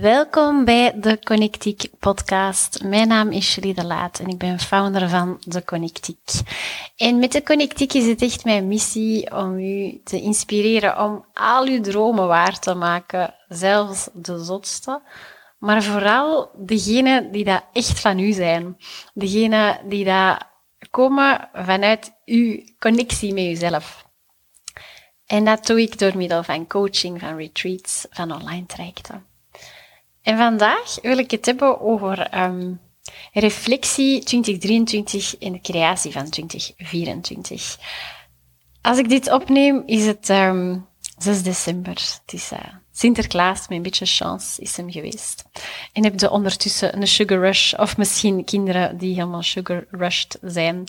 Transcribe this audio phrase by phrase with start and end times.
[0.00, 2.82] Welkom bij de Connectiek podcast.
[2.84, 6.18] Mijn naam is Julie de Laat en ik ben founder van de Connectiek.
[6.96, 11.66] En met de Connectiek is het echt mijn missie om u te inspireren om al
[11.66, 15.02] uw dromen waar te maken, zelfs de zotste.
[15.58, 18.76] Maar vooral degene die dat echt van u zijn.
[19.14, 20.38] Degene die dat
[20.90, 24.06] komen vanuit uw connectie met uzelf.
[25.26, 29.31] En dat doe ik door middel van coaching, van retreats, van online trajecten.
[30.22, 32.80] En vandaag wil ik het hebben over um,
[33.32, 37.78] reflectie 2023 en de creatie van 2024.
[38.82, 40.78] Als ik dit opneem, is het um, ehm,
[41.18, 41.92] 6 december.
[41.92, 42.58] Het is uh,
[42.92, 45.44] Sinterklaas, met een beetje chance is hem geweest.
[45.92, 50.84] En heb je ondertussen een sugar rush, of misschien kinderen die helemaal sugar rushed zijn.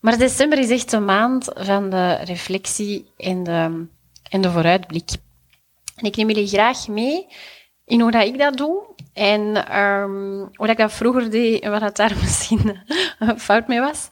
[0.00, 3.86] Maar december is echt de maand van de reflectie en de,
[4.30, 5.10] en de vooruitblik.
[5.96, 7.26] En ik neem jullie graag mee
[7.92, 8.82] in hoe dat ik dat doe.
[9.12, 12.80] En um, hoe dat ik dat vroeger deed en wat daar misschien
[13.36, 14.08] fout mee was.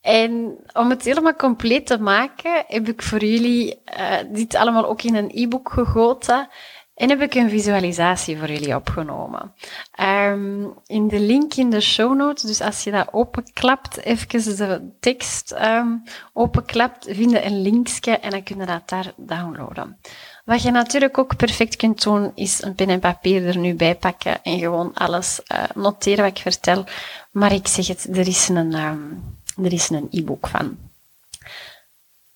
[0.00, 5.02] En om het helemaal compleet te maken, heb ik voor jullie uh, dit allemaal ook
[5.02, 6.48] in een e-book gegoten.
[6.94, 9.54] En heb ik een visualisatie voor jullie opgenomen.
[10.00, 14.90] Um, in de link in de show notes, dus als je dat openklapt, even de
[15.00, 19.98] tekst um, openklapt, vind je een linkje en dan kun je dat daar downloaden.
[20.44, 23.96] Wat je natuurlijk ook perfect kunt doen, is een pen en papier er nu bij
[23.96, 26.84] pakken en gewoon alles uh, noteren wat ik vertel.
[27.30, 30.78] Maar ik zeg het, er is een, um, er is een e-book van.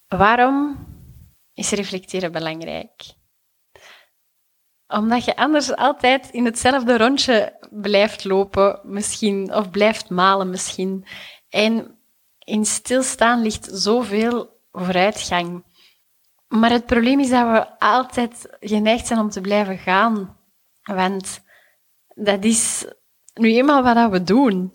[0.09, 0.87] Waarom
[1.55, 2.92] is reflecteren belangrijk?
[4.87, 11.06] Omdat je anders altijd in hetzelfde rondje blijft lopen, misschien, of blijft malen misschien.
[11.48, 11.98] En
[12.39, 15.65] in stilstaan ligt zoveel vooruitgang.
[16.49, 20.37] Maar het probleem is dat we altijd geneigd zijn om te blijven gaan.
[20.83, 21.41] Want
[22.15, 22.85] dat is
[23.35, 24.73] nu eenmaal wat we doen.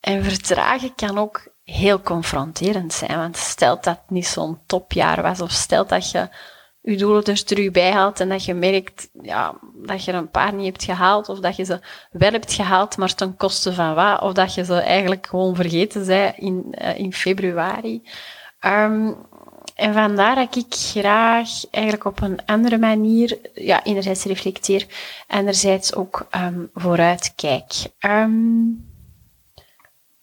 [0.00, 3.18] En vertragen kan ook heel confronterend zijn.
[3.18, 6.28] Want stelt dat het niet zo'n topjaar was, of stelt dat je
[6.86, 10.30] je doelen er terug bij haalt en dat je merkt ja, dat je er een
[10.30, 11.80] paar niet hebt gehaald, of dat je ze
[12.10, 16.04] wel hebt gehaald, maar ten koste van wat, of dat je ze eigenlijk gewoon vergeten
[16.04, 18.02] zei in, uh, in februari.
[18.60, 19.26] Um,
[19.76, 24.86] en vandaar dat ik graag eigenlijk op een andere manier, ja, enerzijds reflecteer,
[25.26, 27.72] anderzijds ook um, vooruit kijk.
[28.00, 28.94] Um,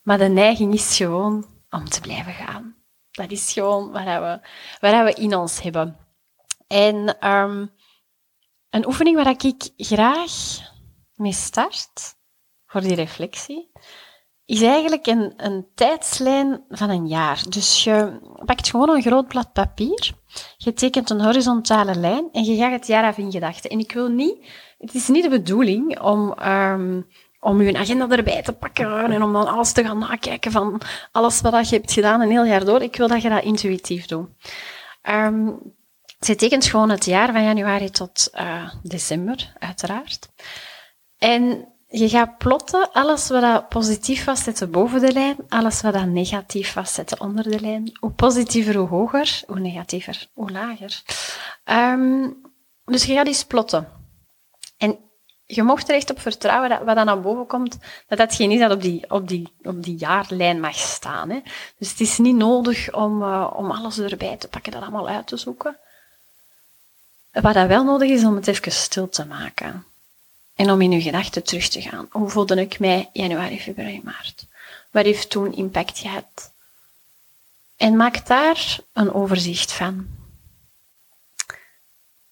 [0.01, 2.75] maar de neiging is gewoon om te blijven gaan.
[3.11, 4.39] Dat is gewoon wat we,
[4.79, 5.97] wat we in ons hebben.
[6.67, 7.71] En um,
[8.69, 10.31] een oefening waar ik graag
[11.15, 12.15] mee start,
[12.65, 13.71] voor die reflectie,
[14.45, 17.43] is eigenlijk een, een tijdslijn van een jaar.
[17.49, 20.11] Dus je pakt gewoon een groot blad papier,
[20.57, 23.69] je tekent een horizontale lijn en je gaat het jaar af in gedachten.
[23.69, 24.45] En ik wil niet,
[24.77, 27.07] het is niet de bedoeling om, um,
[27.39, 30.81] om je agenda erbij te pakken en om dan alles te gaan nakijken van
[31.11, 32.81] alles wat je hebt gedaan een heel jaar door.
[32.81, 34.27] Ik wil dat je dat intuïtief doet.
[35.09, 35.59] Um,
[36.19, 40.29] je tekent gewoon het jaar van januari tot uh, december, uiteraard.
[41.17, 45.35] En je gaat plotten alles wat dat positief was, boven de lijn.
[45.49, 47.97] Alles wat dat negatief was, onder de lijn.
[47.99, 49.41] Hoe positiever, hoe hoger.
[49.47, 51.01] Hoe negatiever, hoe lager.
[51.65, 52.41] Um,
[52.85, 53.87] dus je gaat eens plotten.
[54.77, 54.97] En
[55.45, 57.77] je mocht er echt op vertrouwen dat wat dan naar boven komt,
[58.07, 61.29] dat dat geen is dat op die, op die, op die jaarlijn mag staan.
[61.29, 61.41] Hè.
[61.77, 65.27] Dus het is niet nodig om, uh, om alles erbij te pakken, dat allemaal uit
[65.27, 65.77] te zoeken.
[67.31, 69.85] Wat dat wel nodig is om het even stil te maken.
[70.55, 72.07] En om in uw gedachten terug te gaan.
[72.11, 74.47] Hoe voelde ik mij januari, februari, maart?
[74.91, 76.53] Wat heeft toen impact gehad?
[77.77, 80.07] En maak daar een overzicht van.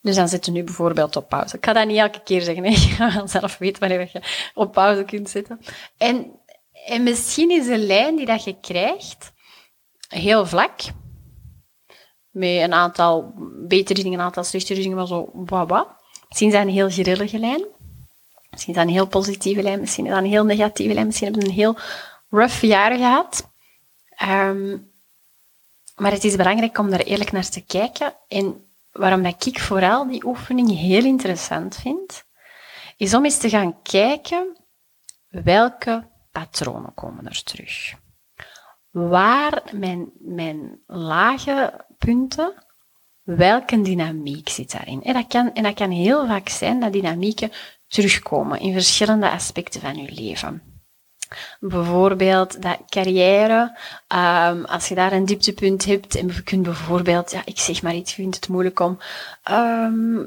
[0.02, 1.58] Dus dan zit je nu bijvoorbeeld op pauze.
[1.58, 2.64] Ik ga dat niet elke keer zeggen.
[2.64, 2.72] Nee.
[2.88, 5.60] Je gaat zelf weten wanneer je op pauze kunt zitten.
[5.98, 6.40] En,
[6.86, 9.32] en misschien is de lijn die dat je krijgt
[10.08, 10.80] heel vlak.
[12.30, 13.34] Met een aantal
[13.68, 15.88] betere dingen, een aantal slechtere dingen, maar zo wat wat.
[16.28, 17.66] Misschien is dat een heel grillige lijn.
[18.52, 21.28] Misschien is dat een heel positieve lijn, misschien is dat een heel negatieve lijn, misschien
[21.28, 21.78] hebben we een heel
[22.30, 23.50] rough jaar gehad.
[24.30, 24.92] Um,
[25.96, 28.14] maar het is belangrijk om daar eerlijk naar te kijken.
[28.28, 32.24] En waarom dat ik vooral die oefening heel interessant vind,
[32.98, 34.58] is om eens te gaan kijken
[35.28, 37.94] welke patronen komen er terug.
[38.90, 42.54] Waar mijn, mijn lage punten,
[43.24, 45.04] welke dynamiek zit daarin?
[45.04, 47.52] En dat, kan, en dat kan heel vaak zijn dat dynamieken
[47.92, 50.62] terugkomen in verschillende aspecten van je leven.
[51.60, 53.78] Bijvoorbeeld dat carrière,
[54.16, 57.96] um, als je daar een dieptepunt hebt en je kunt bijvoorbeeld, ja, ik zeg maar
[57.96, 59.00] iets, vindt het moeilijk om
[59.52, 60.18] um,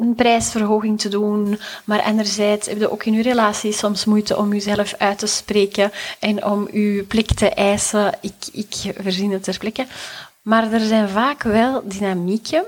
[0.00, 4.52] een prijsverhoging te doen, maar anderzijds heb je ook in je relatie soms moeite om
[4.52, 5.90] jezelf uit te spreken
[6.20, 8.12] en om je plek te eisen.
[8.20, 9.86] Ik, ik verzin het ter plekke.
[10.42, 12.64] Maar er zijn vaak wel dynamieken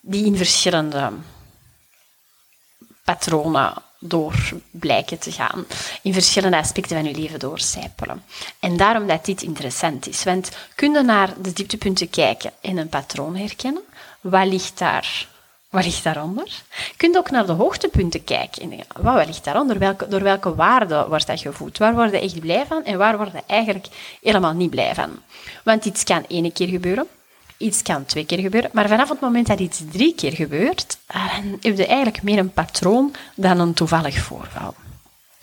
[0.00, 1.10] die in verschillende
[3.06, 4.34] patronen door
[4.70, 5.66] blijken te gaan.
[6.02, 8.22] In verschillende aspecten van je leven doorcijpelen.
[8.60, 10.24] En daarom dat dit interessant is.
[10.24, 13.82] Want kun je naar de dieptepunten kijken en een patroon herkennen.
[14.20, 15.28] Wat ligt daar?
[15.70, 16.62] Wat ligt daaronder?
[16.70, 18.72] Je kunt ook naar de hoogtepunten kijken.
[18.72, 19.78] En wat ligt daaronder?
[19.78, 21.78] Welke, door welke waarden wordt dat gevoed?
[21.78, 23.86] Waar word je echt blij van en waar word je eigenlijk
[24.22, 25.22] helemaal niet blij van?
[25.64, 27.06] Want iets kan één keer gebeuren,
[27.58, 31.58] Iets kan twee keer gebeuren, maar vanaf het moment dat iets drie keer gebeurt, dan
[31.60, 34.74] heb je eigenlijk meer een patroon dan een toevallig voorval.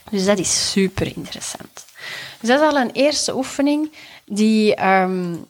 [0.09, 1.85] Dus dat is super interessant.
[2.39, 3.91] Dus dat is al een eerste oefening
[4.25, 5.45] die, um,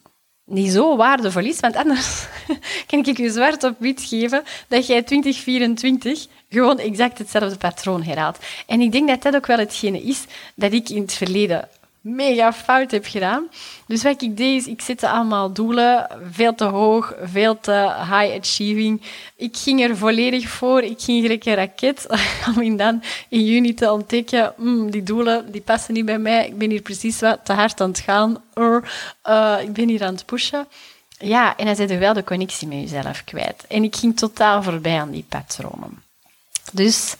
[0.45, 2.25] die zo waardevol is, want anders
[2.87, 8.37] kan ik je zwart op wit geven dat jij 2024 gewoon exact hetzelfde patroon herhaalt.
[8.67, 10.23] En ik denk dat dat ook wel hetgene is
[10.55, 11.69] dat ik in het verleden
[12.03, 13.47] mega fout heb gedaan.
[13.87, 18.37] Dus wat ik deed, is, ik zette allemaal doelen, veel te hoog, veel te high
[18.39, 19.01] achieving.
[19.35, 22.07] Ik ging er volledig voor, ik ging gelijk een raket,
[22.57, 26.57] om dan in juni te ontdekken, mm, die doelen, die passen niet bij mij, ik
[26.57, 30.25] ben hier precies wat te hard aan het gaan, uh, ik ben hier aan het
[30.25, 30.67] pushen.
[31.17, 33.65] Ja, en dan zit er wel de connectie met jezelf kwijt.
[33.67, 36.03] En ik ging totaal voorbij aan die patronen.
[36.71, 37.15] Dus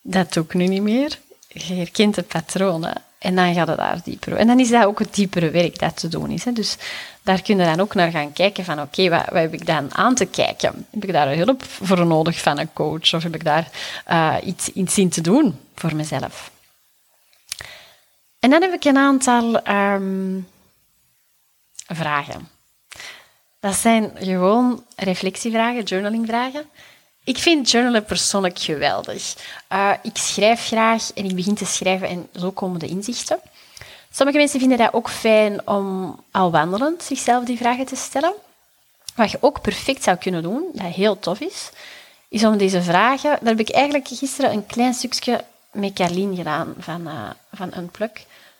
[0.00, 1.18] dat doe ik nu niet meer.
[1.48, 3.05] Je herkent de patronen.
[3.18, 4.36] En dan gaat het daar dieper.
[4.36, 6.44] En dan is dat ook het diepere werk dat te doen is.
[6.44, 6.52] Hè.
[6.52, 6.76] Dus
[7.22, 9.94] daar kun je dan ook naar gaan kijken van oké, wat, wat, heb ik dan
[9.94, 10.86] aan te kijken?
[10.90, 13.14] Heb ik daar hulp voor nodig van een coach?
[13.14, 13.68] Of heb ik daar
[14.10, 16.50] uh, iets, iets in te doen voor mezelf?
[18.38, 20.48] En dan heb ik een aantal um,
[21.86, 22.48] vragen.
[23.60, 26.66] Dat zijn gewoon reflectievragen, journalingvragen.
[27.26, 29.34] Ik vind journalen persoonlijk geweldig.
[29.72, 33.40] Uh, ik schrijf graag en ik begin te schrijven en zo komen de inzichten.
[34.10, 38.32] Sommige mensen vinden dat ook fijn om al wandelend zichzelf die vragen te stellen.
[39.14, 41.70] Wat je ook perfect zou kunnen doen, dat heel tof is,
[42.28, 43.30] is om deze vragen...
[43.30, 48.12] Daar heb ik eigenlijk gisteren een klein stukje met Carlien gedaan van, uh, van Unplug.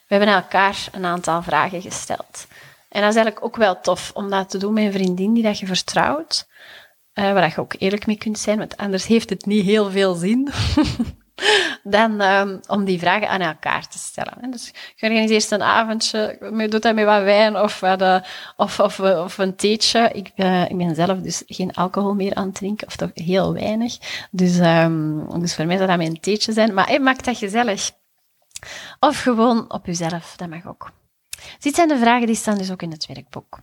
[0.06, 2.46] We hebben elkaar een aantal vragen gesteld.
[2.88, 5.42] En dat is eigenlijk ook wel tof om dat te doen met een vriendin die
[5.42, 6.46] dat je vertrouwt.
[7.18, 10.14] Uh, waar je ook eerlijk mee kunt zijn, want anders heeft het niet heel veel
[10.14, 10.48] zin.
[11.82, 14.50] dan um, om die vragen aan elkaar te stellen.
[14.50, 18.20] Dus je organiseert een avondje, je doet dat met wat wijn of, wat, uh,
[18.56, 20.10] of, of, of, een theetje.
[20.12, 23.52] Ik, uh, ik ben zelf dus geen alcohol meer aan het drinken, of toch heel
[23.52, 23.98] weinig.
[24.30, 26.74] Dus, um, dus voor mij zou dat een theetje zijn.
[26.74, 27.90] Maar hey, maak dat gezellig.
[29.00, 30.90] Of gewoon op jezelf, dat mag ook.
[31.58, 33.58] Dit zijn de vragen die staan dus ook in het werkboek.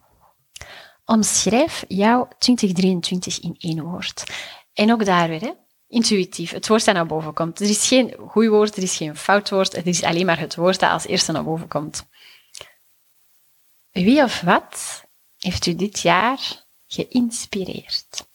[1.05, 4.23] Omschrijf jouw 2023 in één woord.
[4.73, 5.55] En ook daar weer,
[5.87, 7.59] intuïtief, het woord dat naar boven komt.
[7.59, 10.55] Er is geen goed woord, er is geen fout woord, het is alleen maar het
[10.55, 12.05] woord dat als eerste naar boven komt.
[13.91, 15.03] Wie of wat
[15.39, 18.25] heeft u dit jaar geïnspireerd?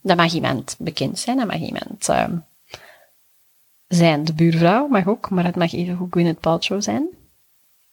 [0.00, 2.28] Dat mag iemand bekend zijn, dat mag iemand uh,
[3.88, 4.24] zijn.
[4.24, 7.08] De buurvrouw mag ook, maar het mag even goed het Paltrow zijn.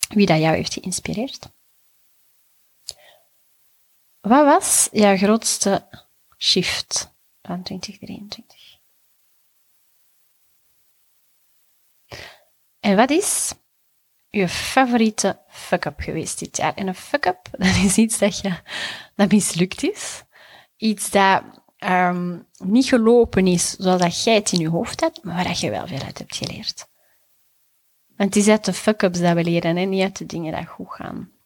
[0.09, 1.49] Wie dat jou heeft geïnspireerd.
[4.27, 5.87] Wat was jouw grootste
[6.37, 8.79] shift van 2023?
[12.79, 13.53] En wat is
[14.29, 16.73] je favoriete fuck-up geweest dit jaar?
[16.73, 18.59] En een fuck-up, dat is iets dat, je,
[19.15, 20.23] dat mislukt is.
[20.77, 21.43] Iets dat
[21.79, 25.69] um, niet gelopen is zoals dat jij het in je hoofd hebt, maar waar je
[25.69, 26.89] wel veel uit hebt geleerd.
[28.15, 30.65] Want het is uit de fuck-ups dat we leren en niet uit de dingen die
[30.65, 31.36] goed gaan.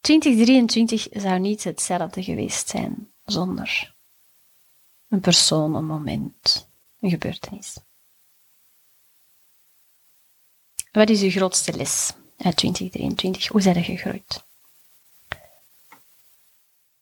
[0.00, 3.94] 2023 zou niet hetzelfde geweest zijn zonder
[5.08, 6.68] een persoon, een moment,
[7.00, 7.76] een gebeurtenis.
[10.92, 13.48] Wat is uw grootste les uit 2023?
[13.48, 14.44] Hoe zijn je gegroeid?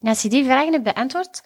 [0.01, 1.43] Als je die vragen hebt beantwoord,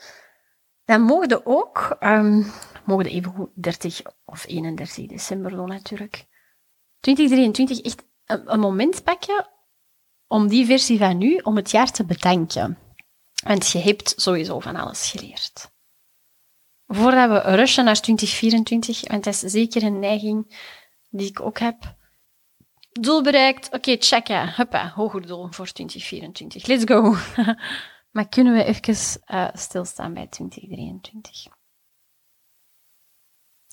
[0.84, 2.52] dan mogen je ook, um,
[2.84, 6.26] mogen even 30 of 31 december doen natuurlijk,
[7.00, 9.48] 2023 echt een, een moment pakken
[10.32, 12.78] om die versie van nu, om het jaar te bedanken.
[13.44, 15.70] Want je hebt sowieso van alles geleerd.
[16.86, 20.56] Voordat we rushen naar 2024, want dat is zeker een neiging
[21.10, 21.96] die ik ook heb.
[22.92, 24.54] Doel bereikt, oké, checken.
[24.54, 26.66] Huppa, hoger doel voor 2024.
[26.66, 27.16] Let's go.
[28.14, 31.46] maar kunnen we even uh, stilstaan bij 2023?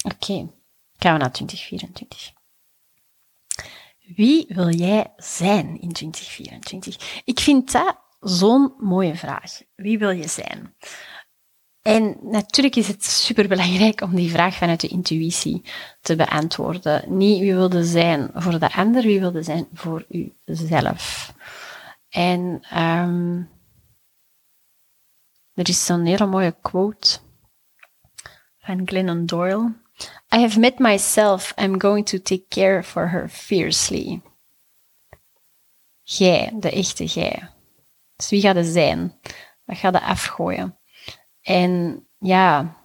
[0.04, 0.16] Oké.
[0.16, 0.52] Okay.
[0.98, 2.39] Gaan we naar 2024.
[4.16, 7.22] Wie wil jij zijn in 2024?
[7.24, 9.62] Ik vind dat zo'n mooie vraag.
[9.76, 10.76] Wie wil je zijn?
[11.82, 15.64] En natuurlijk is het superbelangrijk om die vraag vanuit de intuïtie
[16.02, 17.18] te beantwoorden.
[17.18, 20.06] Niet wie wilde zijn voor de ander, wie wilde zijn voor
[20.46, 21.34] uzelf.
[22.10, 23.50] En um,
[25.54, 27.20] er is zo'n hele mooie quote
[28.58, 29.74] van Glennon Doyle.
[30.36, 34.22] I have met myself, I'm going to take care for her fiercely.
[36.04, 37.50] Jij, de echte jij.
[38.16, 39.20] Dus wie gaat er zijn?
[39.66, 40.78] Wat gaat er afgooien?
[41.42, 42.76] En ja,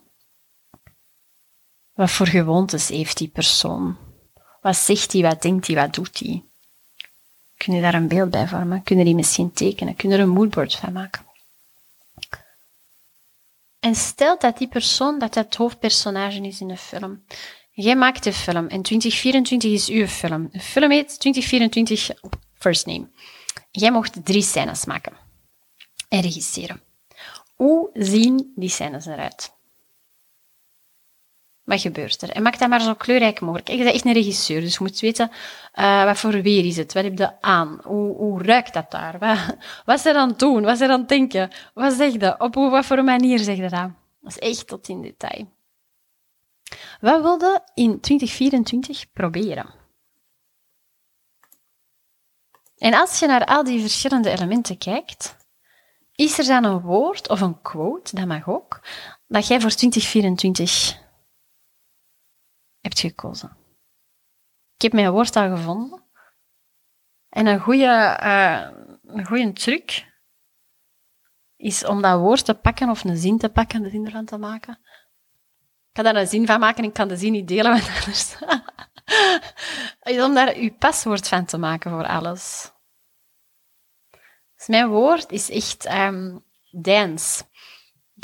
[1.95, 3.97] wat voor gewoontes heeft die persoon?
[4.61, 6.45] Wat zegt hij, wat denkt hij, wat doet hij?
[7.57, 8.83] Kun je daar een beeld bij vormen?
[8.83, 9.97] Kun je die misschien tekenen?
[9.97, 11.27] Kun je er een moodboard van maken?
[13.85, 17.25] En stel dat die persoon dat het hoofdpersonage is in een film.
[17.71, 20.49] Jij maakt de film en 2024 is uw film.
[20.53, 22.11] De film heet 2024
[22.55, 23.11] First Name.
[23.71, 25.13] Jij mocht drie scènes maken
[26.09, 26.83] en regisseren.
[27.55, 29.53] Hoe zien die scènes eruit?
[31.65, 32.31] Wat gebeurt er?
[32.31, 33.69] En maak dat maar zo kleurrijk mogelijk.
[33.69, 35.31] Ik ben echt een regisseur, dus je moet weten
[35.75, 39.19] uh, wat voor weer is het, wat heb je aan, hoe, hoe ruikt dat daar,
[39.87, 43.39] wat, ze dan doen, wat ze dan denken, wat zeg je, op wat voor manier
[43.39, 43.91] zeg je dat?
[44.21, 45.53] Dat is echt tot in detail.
[47.01, 49.67] Wat wilde in 2024 proberen?
[52.79, 55.37] En als je naar al die verschillende elementen kijkt,
[56.15, 58.81] is er dan een woord of een quote, dat mag ook,
[59.27, 61.03] dat jij voor 2024
[62.85, 63.57] hebt gekozen?
[64.75, 66.03] Ik heb mijn woord al gevonden.
[67.29, 68.69] En een goede, uh,
[69.03, 70.13] een goede truc
[71.57, 74.39] is om dat woord te pakken of een zin te pakken, de zin ervan te
[74.39, 74.79] maken.
[75.89, 77.89] Ik kan daar een zin van maken en ik kan de zin niet delen, want
[77.89, 78.37] anders...
[80.03, 82.73] is om daar uw paswoord van te maken voor alles.
[84.57, 87.45] Dus mijn woord is echt um, dance.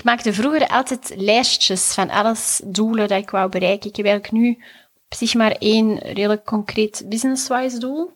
[0.01, 3.91] Ik maakte vroeger altijd lijstjes van alles doelen dat ik wou bereiken.
[3.91, 4.65] Ik heb eigenlijk nu
[5.09, 8.13] op zich maar één redelijk concreet business-wise doel.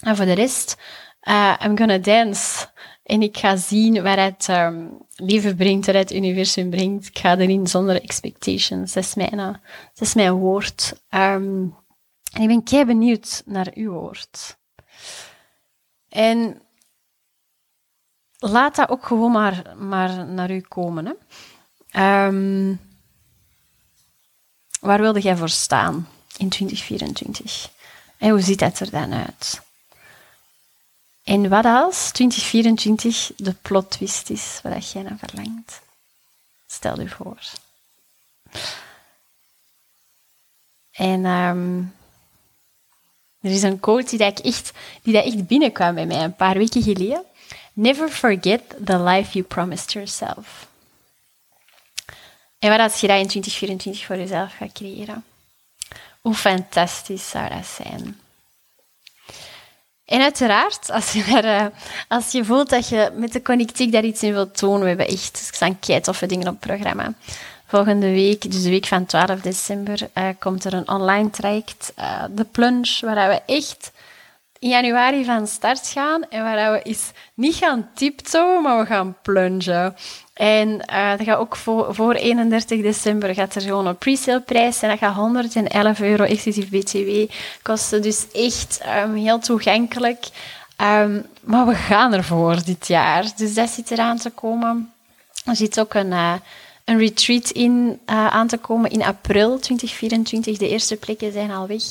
[0.00, 0.76] En voor de rest,
[1.22, 2.66] uh, I'm gonna dance.
[3.02, 7.06] En ik ga zien waar het um, leven brengt, waar het universum brengt.
[7.06, 8.92] Ik ga erin zonder expectations.
[8.92, 9.54] Dat is mijn, uh,
[9.94, 10.92] dat is mijn woord.
[11.10, 11.76] Um,
[12.32, 14.58] en ik ben kei benieuwd naar uw woord.
[16.08, 16.62] En
[18.38, 21.06] laat dat ook gewoon maar, maar naar u komen.
[21.06, 22.26] Hè.
[22.26, 22.80] Um,
[24.80, 27.70] waar wilde jij voor staan in 2024?
[28.18, 29.60] En hoe ziet dat er dan uit?
[31.24, 35.80] En wat als 2024 de plot twist is wat jij naar verlangt?
[36.66, 37.38] Stel je voor.
[40.92, 41.94] En um,
[43.40, 46.58] er is een quote die, dat echt, die dat echt binnenkwam bij mij een paar
[46.58, 47.24] weken geleden.
[47.78, 50.66] Never forget the life you promised yourself.
[52.58, 55.24] En wat als je dat in 2024 voor jezelf gaat creëren?
[56.20, 58.20] Hoe fantastisch zou dat zijn?
[60.04, 61.66] En uiteraard, als je, eh,
[62.08, 65.08] als je voelt dat je met de connectiek daar iets in wilt doen, we hebben
[65.08, 67.14] echt staan kei toffe dingen op het programma.
[67.66, 72.24] Volgende week, dus de week van 12 december, uh, komt er een online traject, uh,
[72.30, 73.92] de Plunge, waar we echt
[74.58, 79.16] in januari van start gaan en waar we eens niet gaan tiptoe, maar we gaan
[79.22, 79.94] plungen.
[80.34, 84.82] En uh, dat gaat ook voor, voor 31 december gaat er gewoon een pre-sale prijs
[84.82, 87.32] en dat gaat 111 euro exclusief BTW
[87.62, 88.02] kosten.
[88.02, 90.26] Dus echt um, heel toegankelijk.
[90.82, 93.24] Um, maar we gaan ervoor dit jaar.
[93.36, 94.92] Dus dat zit eraan te komen.
[95.44, 96.32] Er zit ook een, uh,
[96.84, 100.56] een retreat in uh, aan te komen in april 2024.
[100.56, 101.82] De eerste plekken zijn al weg.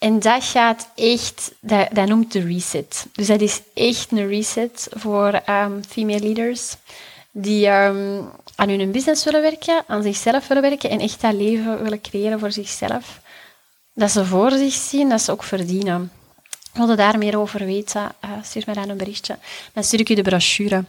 [0.00, 3.06] En dat gaat echt, dat, noemt de reset.
[3.12, 6.76] Dus dat is echt een reset voor um, female leaders
[7.30, 11.82] die um, aan hun business willen werken, aan zichzelf willen werken en echt dat leven
[11.82, 13.20] willen creëren voor zichzelf.
[13.94, 16.12] Dat ze voor zich zien, dat ze ook verdienen.
[16.72, 19.38] Wil je daar meer over weten, uh, stuur me dan een berichtje.
[19.72, 20.84] Dan stuur ik je de brochure.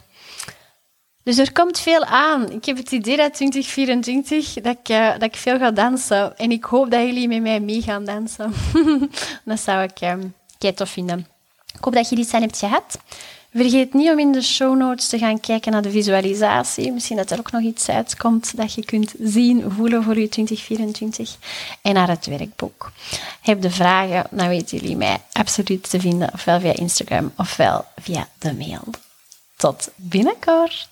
[1.24, 2.52] Dus er komt veel aan.
[2.52, 6.38] Ik heb het idee dat 2024 dat ik, uh, dat ik veel ga dansen.
[6.38, 8.54] En ik hoop dat jullie met mij mee gaan dansen.
[9.46, 11.28] dat zou ik uh, tof vinden.
[11.74, 12.98] Ik hoop dat je iets aan hebt gehad.
[13.54, 16.92] Vergeet niet om in de show notes te gaan kijken naar de visualisatie.
[16.92, 21.36] Misschien dat er ook nog iets uitkomt dat je kunt zien, voelen voor je 2024.
[21.82, 22.92] En naar het werkboek.
[23.42, 28.28] Heb de vragen, dan weten jullie mij absoluut te vinden, ofwel via Instagram ofwel via
[28.40, 28.84] de mail.
[29.62, 30.90] Tot binnenkort.